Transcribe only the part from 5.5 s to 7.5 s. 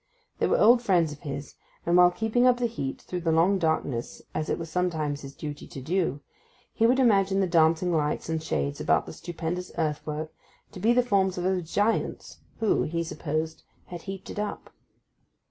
to do, he would imagine the